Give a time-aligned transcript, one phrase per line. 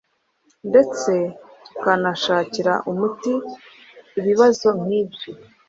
[0.69, 1.11] ndetse
[1.65, 3.33] tukanashakira umuti
[4.19, 5.31] ibibazo nk’ibyo”.